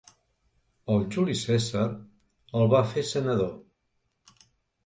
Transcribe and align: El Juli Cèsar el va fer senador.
El 0.93 1.03
Juli 1.15 1.35
Cèsar 1.41 1.85
el 2.61 2.73
va 2.75 2.81
fer 2.95 3.07
senador. 3.13 4.43